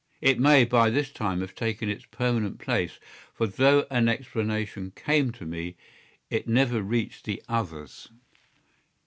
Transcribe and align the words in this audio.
It 0.19 0.39
may 0.39 0.65
by 0.65 0.89
this 0.89 1.11
time 1.11 1.41
have 1.41 1.53
taken 1.53 1.87
its 1.87 2.07
permanent 2.07 2.57
place, 2.57 2.97
for 3.35 3.45
though 3.45 3.85
an 3.91 4.09
explanation 4.09 4.93
came 4.95 5.31
to 5.33 5.45
me, 5.45 5.75
it 6.31 6.47
never 6.47 6.81
reached 6.81 7.25
the 7.25 7.39
others. 7.47 8.09